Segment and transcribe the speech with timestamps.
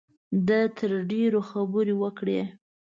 [0.47, 2.41] ده تر ډېرو خبرې وکړې.